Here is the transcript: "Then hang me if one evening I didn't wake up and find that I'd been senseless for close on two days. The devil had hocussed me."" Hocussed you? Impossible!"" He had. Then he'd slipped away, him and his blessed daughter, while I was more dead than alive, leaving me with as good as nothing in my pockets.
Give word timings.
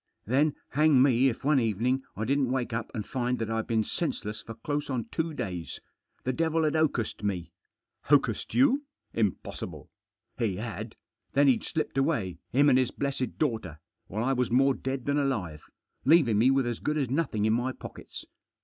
"Then 0.25 0.55
hang 0.69 0.99
me 1.03 1.29
if 1.29 1.43
one 1.43 1.59
evening 1.59 2.01
I 2.15 2.25
didn't 2.25 2.51
wake 2.51 2.73
up 2.73 2.89
and 2.95 3.05
find 3.05 3.37
that 3.37 3.51
I'd 3.51 3.67
been 3.67 3.83
senseless 3.83 4.41
for 4.41 4.55
close 4.55 4.89
on 4.89 5.05
two 5.11 5.31
days. 5.31 5.79
The 6.23 6.33
devil 6.33 6.63
had 6.63 6.73
hocussed 6.73 7.21
me."" 7.21 7.51
Hocussed 8.09 8.55
you? 8.55 8.83
Impossible!"" 9.13 9.91
He 10.39 10.55
had. 10.55 10.95
Then 11.33 11.47
he'd 11.47 11.63
slipped 11.63 11.99
away, 11.99 12.39
him 12.51 12.67
and 12.67 12.79
his 12.79 12.89
blessed 12.89 13.37
daughter, 13.37 13.79
while 14.07 14.23
I 14.23 14.33
was 14.33 14.49
more 14.49 14.73
dead 14.73 15.05
than 15.05 15.19
alive, 15.19 15.65
leaving 16.03 16.39
me 16.39 16.49
with 16.49 16.65
as 16.65 16.79
good 16.79 16.97
as 16.97 17.11
nothing 17.11 17.45
in 17.45 17.53
my 17.53 17.71
pockets. 17.71 18.25